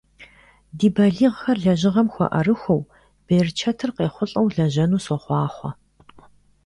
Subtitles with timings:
[0.77, 2.81] Ди балигъхэр лэжьыгъэм хуэӀэрыхуэу,
[3.25, 5.71] берычэтыр къайхъулӀэу лэжьэну сохъуахъуэ!